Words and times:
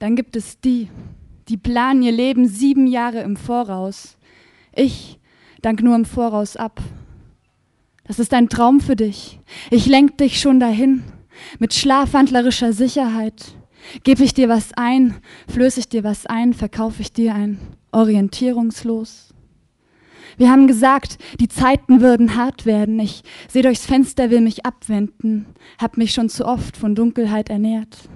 Dann 0.00 0.16
gibt 0.16 0.34
es 0.34 0.58
die, 0.60 0.88
die 1.48 1.58
planen 1.58 2.02
ihr 2.02 2.12
Leben 2.12 2.48
sieben 2.48 2.86
Jahre 2.86 3.20
im 3.20 3.36
Voraus. 3.36 4.16
Ich 4.74 5.20
dank 5.60 5.82
nur 5.82 5.94
im 5.94 6.06
Voraus 6.06 6.56
ab. 6.56 6.80
Das 8.04 8.18
ist 8.18 8.32
ein 8.32 8.48
Traum 8.48 8.80
für 8.80 8.96
dich. 8.96 9.38
Ich 9.70 9.86
lenk 9.86 10.16
dich 10.18 10.40
schon 10.40 10.58
dahin. 10.58 11.04
Mit 11.58 11.74
schlafwandlerischer 11.74 12.72
Sicherheit. 12.72 13.54
Geb 14.02 14.20
ich 14.20 14.32
dir 14.32 14.48
was 14.48 14.72
ein, 14.72 15.16
flöße 15.48 15.80
ich 15.80 15.88
dir 15.88 16.02
was 16.02 16.26
ein, 16.26 16.54
verkaufe 16.54 17.02
ich 17.02 17.12
dir 17.12 17.34
ein 17.34 17.58
orientierungslos. 17.92 19.34
Wir 20.38 20.50
haben 20.50 20.66
gesagt, 20.66 21.18
die 21.40 21.48
Zeiten 21.48 22.00
würden 22.00 22.36
hart 22.36 22.64
werden. 22.64 22.98
Ich 23.00 23.22
sehe 23.48 23.62
durchs 23.62 23.84
Fenster, 23.84 24.30
will 24.30 24.40
mich 24.40 24.64
abwenden, 24.64 25.46
hab 25.78 25.98
mich 25.98 26.12
schon 26.14 26.30
zu 26.30 26.46
oft 26.46 26.78
von 26.78 26.94
Dunkelheit 26.94 27.50
ernährt. 27.50 28.08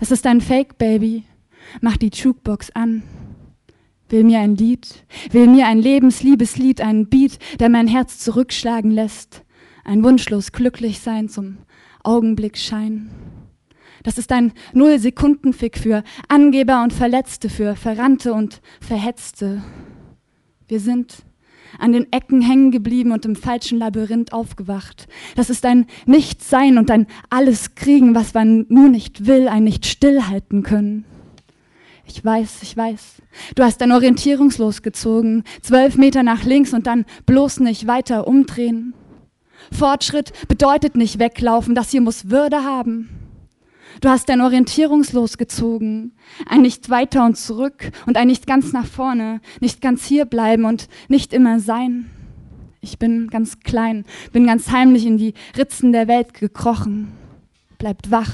Das 0.00 0.10
ist 0.10 0.26
ein 0.26 0.40
Fake, 0.40 0.78
Baby. 0.78 1.24
Mach 1.82 1.98
die 1.98 2.08
Jukebox 2.08 2.70
an. 2.70 3.02
Will 4.08 4.24
mir 4.24 4.40
ein 4.40 4.56
Lied, 4.56 5.04
will 5.30 5.46
mir 5.46 5.66
ein 5.66 5.78
lebensliebes 5.78 6.56
Lied, 6.56 6.80
einen 6.80 7.08
Beat, 7.08 7.38
der 7.60 7.68
mein 7.68 7.86
Herz 7.86 8.18
zurückschlagen 8.18 8.90
lässt. 8.90 9.44
Ein 9.84 10.02
wunschlos 10.02 10.52
glücklich 10.52 11.00
sein 11.00 11.28
zum 11.28 11.58
Augenblick 12.02 12.56
Schein. 12.56 13.10
Das 14.02 14.16
ist 14.16 14.32
ein 14.32 14.52
Null-Sekunden-Fick 14.72 15.78
für 15.78 16.02
Angeber 16.28 16.82
und 16.82 16.94
Verletzte, 16.94 17.50
für 17.50 17.76
Verrannte 17.76 18.32
und 18.32 18.62
Verhetzte. 18.80 19.62
Wir 20.66 20.80
sind 20.80 21.24
an 21.78 21.92
den 21.92 22.12
Ecken 22.12 22.40
hängen 22.40 22.70
geblieben 22.70 23.12
und 23.12 23.24
im 23.24 23.36
falschen 23.36 23.78
Labyrinth 23.78 24.32
aufgewacht. 24.32 25.08
Das 25.36 25.50
ist 25.50 25.64
ein 25.64 25.86
Nichtsein 26.06 26.78
und 26.78 26.90
ein 26.90 27.06
Alles 27.28 27.74
kriegen, 27.74 28.14
was 28.14 28.34
man 28.34 28.66
nur 28.68 28.88
nicht 28.88 29.26
will, 29.26 29.48
ein 29.48 29.64
nicht 29.64 29.86
stillhalten 29.86 30.62
können. 30.62 31.04
Ich 32.06 32.24
weiß, 32.24 32.62
ich 32.62 32.76
weiß. 32.76 33.22
Du 33.54 33.62
hast 33.62 33.80
dein 33.80 33.92
Orientierungslos 33.92 34.82
gezogen, 34.82 35.44
zwölf 35.62 35.96
Meter 35.96 36.22
nach 36.24 36.44
links 36.44 36.74
und 36.74 36.86
dann 36.86 37.04
bloß 37.26 37.60
nicht 37.60 37.86
weiter 37.86 38.26
umdrehen. 38.26 38.94
Fortschritt 39.70 40.32
bedeutet 40.48 40.96
nicht 40.96 41.18
weglaufen, 41.18 41.74
das 41.74 41.90
hier 41.90 42.00
muss 42.00 42.30
Würde 42.30 42.64
haben. 42.64 43.19
Du 44.00 44.08
hast 44.08 44.30
dein 44.30 44.40
Orientierungslos 44.40 45.36
gezogen, 45.36 46.12
ein 46.46 46.62
nicht 46.62 46.88
weiter 46.88 47.26
und 47.26 47.36
zurück 47.36 47.90
und 48.06 48.16
ein 48.16 48.28
nicht 48.28 48.46
ganz 48.46 48.72
nach 48.72 48.86
vorne, 48.86 49.42
nicht 49.60 49.82
ganz 49.82 50.06
hier 50.06 50.24
bleiben 50.24 50.64
und 50.64 50.88
nicht 51.08 51.34
immer 51.34 51.60
sein. 51.60 52.10
Ich 52.80 52.98
bin 52.98 53.28
ganz 53.28 53.60
klein, 53.60 54.06
bin 54.32 54.46
ganz 54.46 54.70
heimlich 54.70 55.04
in 55.04 55.18
die 55.18 55.34
Ritzen 55.54 55.92
der 55.92 56.08
Welt 56.08 56.32
gekrochen. 56.32 57.12
Bleibt 57.76 58.10
wach. 58.10 58.32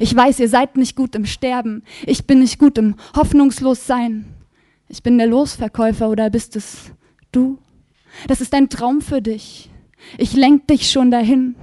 Ich 0.00 0.14
weiß, 0.14 0.40
ihr 0.40 0.48
seid 0.48 0.76
nicht 0.76 0.96
gut 0.96 1.14
im 1.14 1.26
Sterben. 1.26 1.84
Ich 2.06 2.26
bin 2.26 2.40
nicht 2.40 2.58
gut 2.58 2.76
im 2.76 2.96
Hoffnungslossein. 3.14 4.24
Ich 4.88 5.04
bin 5.04 5.18
der 5.18 5.28
Losverkäufer 5.28 6.08
oder 6.08 6.28
bist 6.28 6.56
es 6.56 6.90
du? 7.30 7.58
Das 8.26 8.40
ist 8.40 8.52
ein 8.52 8.68
Traum 8.68 9.00
für 9.00 9.22
dich. 9.22 9.70
Ich 10.18 10.34
lenk 10.34 10.66
dich 10.66 10.90
schon 10.90 11.12
dahin. 11.12 11.54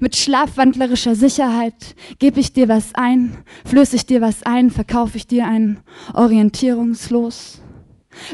Mit 0.00 0.16
schlafwandlerischer 0.16 1.14
Sicherheit 1.14 1.94
gebe 2.18 2.40
ich 2.40 2.52
dir 2.52 2.68
was 2.68 2.94
ein, 2.94 3.36
flöße 3.64 3.96
ich 3.96 4.06
dir 4.06 4.20
was 4.20 4.42
ein, 4.42 4.70
verkaufe 4.70 5.16
ich 5.16 5.26
dir 5.26 5.46
ein 5.46 5.80
Orientierungslos. 6.14 7.60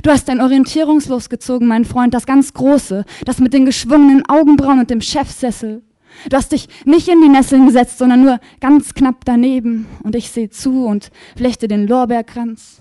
Du 0.03 0.11
hast 0.11 0.29
ein 0.31 0.41
Orientierungslos 0.41 1.29
gezogen, 1.29 1.67
mein 1.67 1.85
Freund, 1.85 2.15
das 2.15 2.27
ganz 2.27 2.55
große, 2.55 3.05
das 3.25 3.39
mit 3.39 3.53
den 3.53 3.67
geschwungenen 3.67 4.27
Augenbrauen 4.27 4.81
und 4.81 4.91
dem 4.91 5.01
Chefsessel. 5.01 5.83
Du 6.31 6.37
hast 6.37 6.53
dich 6.53 6.69
nicht 6.85 7.09
in 7.09 7.21
die 7.21 7.29
Nesseln 7.29 7.67
gesetzt, 7.67 7.99
sondern 7.99 8.23
nur 8.23 8.41
ganz 8.61 8.95
knapp 8.95 9.25
daneben. 9.25 9.87
Und 10.03 10.17
ich 10.17 10.31
sehe 10.31 10.49
zu 10.49 10.87
und 10.87 11.11
flechte 11.37 11.69
den 11.69 11.87
Lorbeerkranz. 11.87 12.81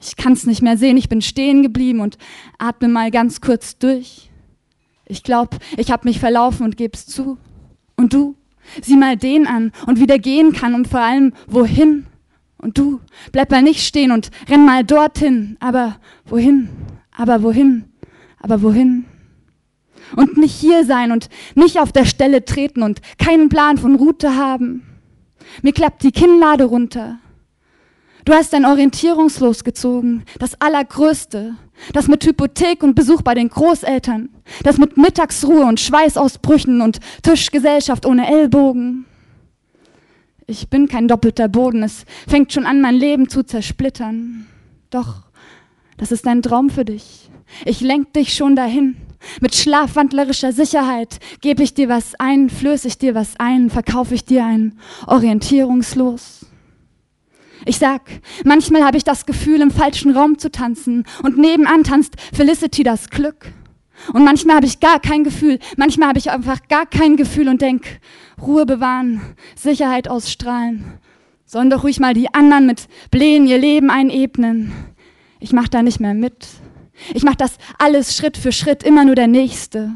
Ich 0.00 0.16
kann's 0.16 0.46
nicht 0.46 0.62
mehr 0.62 0.76
sehen, 0.76 0.96
ich 0.96 1.08
bin 1.08 1.20
stehen 1.20 1.62
geblieben 1.62 2.00
und 2.00 2.16
atme 2.58 2.88
mal 2.88 3.10
ganz 3.10 3.40
kurz 3.40 3.76
durch. 3.76 4.30
Ich 5.04 5.24
glaub, 5.24 5.56
ich 5.76 5.90
hab 5.90 6.04
mich 6.04 6.20
verlaufen 6.20 6.64
und 6.64 6.76
geb's 6.76 7.06
zu. 7.06 7.36
Und 8.00 8.14
du, 8.14 8.34
sieh 8.80 8.96
mal 8.96 9.18
den 9.18 9.46
an 9.46 9.72
und 9.86 10.00
wie 10.00 10.06
der 10.06 10.18
gehen 10.18 10.54
kann 10.54 10.74
und 10.74 10.88
vor 10.88 11.00
allem 11.00 11.34
wohin. 11.46 12.06
Und 12.56 12.78
du, 12.78 13.00
bleib 13.30 13.50
mal 13.50 13.62
nicht 13.62 13.86
stehen 13.86 14.10
und 14.10 14.30
renn 14.48 14.64
mal 14.64 14.84
dorthin. 14.84 15.58
Aber 15.60 15.96
wohin? 16.24 16.70
Aber 17.14 17.42
wohin? 17.42 17.84
Aber 18.38 18.62
wohin? 18.62 19.04
Und 20.16 20.38
nicht 20.38 20.54
hier 20.54 20.86
sein 20.86 21.12
und 21.12 21.28
nicht 21.54 21.78
auf 21.78 21.92
der 21.92 22.06
Stelle 22.06 22.42
treten 22.46 22.82
und 22.82 23.02
keinen 23.18 23.50
Plan 23.50 23.76
von 23.76 23.96
Route 23.96 24.34
haben. 24.34 24.82
Mir 25.60 25.74
klappt 25.74 26.02
die 26.02 26.10
Kinnlade 26.10 26.64
runter. 26.64 27.18
Du 28.30 28.36
hast 28.36 28.52
dein 28.52 28.64
Orientierungslos 28.64 29.64
gezogen, 29.64 30.22
das 30.38 30.54
Allergrößte, 30.60 31.56
das 31.92 32.06
mit 32.06 32.24
Hypothek 32.24 32.84
und 32.84 32.94
Besuch 32.94 33.22
bei 33.22 33.34
den 33.34 33.48
Großeltern, 33.48 34.28
das 34.62 34.78
mit 34.78 34.96
Mittagsruhe 34.96 35.64
und 35.64 35.80
Schweißausbrüchen 35.80 36.80
und 36.80 37.00
Tischgesellschaft 37.24 38.06
ohne 38.06 38.30
Ellbogen. 38.30 39.04
Ich 40.46 40.68
bin 40.68 40.86
kein 40.86 41.08
doppelter 41.08 41.48
Boden, 41.48 41.82
es 41.82 42.04
fängt 42.28 42.52
schon 42.52 42.66
an, 42.66 42.80
mein 42.80 42.94
Leben 42.94 43.28
zu 43.28 43.42
zersplittern. 43.42 44.46
Doch, 44.90 45.24
das 45.96 46.12
ist 46.12 46.24
ein 46.28 46.40
Traum 46.40 46.70
für 46.70 46.84
dich. 46.84 47.28
Ich 47.64 47.80
lenk 47.80 48.12
dich 48.12 48.34
schon 48.34 48.54
dahin. 48.54 48.94
Mit 49.40 49.56
schlafwandlerischer 49.56 50.52
Sicherheit 50.52 51.18
gebe 51.40 51.64
ich 51.64 51.74
dir 51.74 51.88
was 51.88 52.14
ein, 52.20 52.48
flöße 52.48 52.86
ich 52.86 52.96
dir 52.96 53.16
was 53.16 53.34
ein, 53.40 53.70
verkaufe 53.70 54.14
ich 54.14 54.24
dir 54.24 54.44
ein, 54.44 54.78
orientierungslos. 55.08 56.46
Ich 57.66 57.78
sag, 57.78 58.02
manchmal 58.44 58.84
habe 58.84 58.96
ich 58.96 59.04
das 59.04 59.26
Gefühl, 59.26 59.60
im 59.60 59.70
falschen 59.70 60.16
Raum 60.16 60.38
zu 60.38 60.50
tanzen 60.50 61.04
und 61.22 61.38
nebenan 61.38 61.84
tanzt 61.84 62.14
Felicity 62.32 62.82
das 62.82 63.10
Glück. 63.10 63.52
Und 64.12 64.24
manchmal 64.24 64.56
habe 64.56 64.66
ich 64.66 64.80
gar 64.80 64.98
kein 64.98 65.24
Gefühl, 65.24 65.58
manchmal 65.76 66.08
habe 66.08 66.18
ich 66.18 66.30
einfach 66.30 66.68
gar 66.68 66.86
kein 66.86 67.16
Gefühl 67.16 67.48
und 67.48 67.60
denk, 67.60 68.00
Ruhe 68.40 68.64
bewahren, 68.64 69.20
Sicherheit 69.54 70.08
ausstrahlen. 70.08 70.98
Sollen 71.44 71.68
doch 71.68 71.84
ruhig 71.84 72.00
mal 72.00 72.14
die 72.14 72.32
anderen 72.32 72.66
mit 72.66 72.88
Blähen 73.10 73.46
ihr 73.46 73.58
Leben 73.58 73.90
einebnen. 73.90 74.72
Ich 75.38 75.52
mach 75.52 75.68
da 75.68 75.82
nicht 75.82 76.00
mehr 76.00 76.14
mit. 76.14 76.46
Ich 77.12 77.24
mach 77.24 77.34
das 77.34 77.58
alles 77.78 78.16
Schritt 78.16 78.36
für 78.36 78.52
Schritt, 78.52 78.82
immer 78.82 79.04
nur 79.04 79.14
der 79.14 79.26
Nächste. 79.26 79.92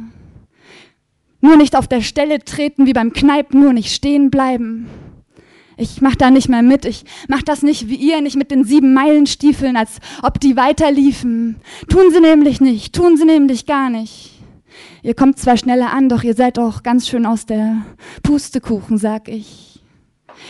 Nur 1.40 1.56
nicht 1.56 1.76
auf 1.76 1.86
der 1.86 2.00
Stelle 2.00 2.40
treten 2.40 2.86
wie 2.86 2.92
beim 2.92 3.12
Kneipen, 3.12 3.60
nur 3.60 3.72
nicht 3.72 3.94
stehen 3.94 4.30
bleiben. 4.30 4.88
Ich 5.76 6.00
mach 6.00 6.14
da 6.14 6.30
nicht 6.30 6.48
mehr 6.48 6.62
mit. 6.62 6.84
Ich 6.84 7.04
mach 7.28 7.42
das 7.42 7.62
nicht 7.62 7.88
wie 7.88 7.96
ihr, 7.96 8.20
nicht 8.20 8.36
mit 8.36 8.50
den 8.50 8.64
sieben 8.64 8.94
Meilenstiefeln, 8.94 9.76
als 9.76 9.98
ob 10.22 10.40
die 10.40 10.56
weiterliefen. 10.56 11.56
Tun 11.88 12.12
sie 12.12 12.20
nämlich 12.20 12.60
nicht, 12.60 12.94
tun 12.94 13.16
sie 13.16 13.24
nämlich 13.24 13.66
gar 13.66 13.90
nicht. 13.90 14.30
Ihr 15.02 15.14
kommt 15.14 15.38
zwar 15.38 15.56
schneller 15.56 15.92
an, 15.92 16.08
doch 16.08 16.22
ihr 16.22 16.34
seid 16.34 16.58
auch 16.58 16.82
ganz 16.82 17.08
schön 17.08 17.26
aus 17.26 17.46
der 17.46 17.84
Pustekuchen, 18.22 18.98
sag 18.98 19.28
ich. 19.28 19.80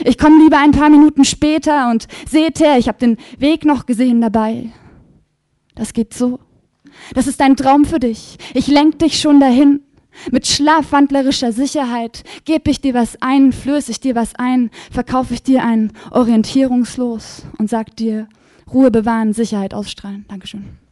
Ich 0.04 0.18
komme 0.18 0.42
lieber 0.42 0.58
ein 0.58 0.72
paar 0.72 0.90
Minuten 0.90 1.24
später 1.24 1.90
und 1.90 2.06
seht 2.28 2.60
her, 2.60 2.78
ich 2.78 2.88
hab 2.88 2.98
den 2.98 3.16
Weg 3.38 3.64
noch 3.64 3.86
gesehen 3.86 4.20
dabei. 4.20 4.70
Das 5.74 5.92
geht 5.92 6.14
so. 6.14 6.40
Das 7.14 7.26
ist 7.26 7.40
ein 7.40 7.56
Traum 7.56 7.84
für 7.84 7.98
dich. 7.98 8.38
Ich 8.54 8.66
lenk 8.66 8.98
dich 9.00 9.20
schon 9.20 9.40
dahin. 9.40 9.80
Mit 10.30 10.46
schlafwandlerischer 10.46 11.52
Sicherheit 11.52 12.24
gebe 12.44 12.70
ich 12.70 12.80
dir 12.80 12.94
was 12.94 13.20
ein, 13.20 13.52
flöße 13.52 13.90
ich 13.90 14.00
dir 14.00 14.14
was 14.14 14.34
ein, 14.36 14.70
verkaufe 14.90 15.34
ich 15.34 15.42
dir 15.42 15.64
ein 15.64 15.92
orientierungslos 16.10 17.44
und 17.58 17.68
sag 17.68 17.96
dir 17.96 18.28
Ruhe 18.72 18.90
bewahren, 18.90 19.32
Sicherheit 19.32 19.74
ausstrahlen. 19.74 20.24
Dankeschön. 20.28 20.83